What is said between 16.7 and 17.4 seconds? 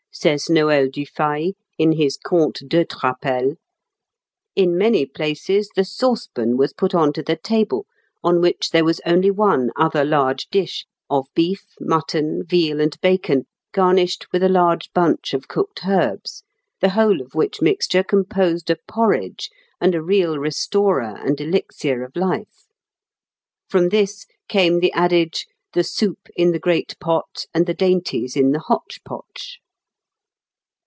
the whole of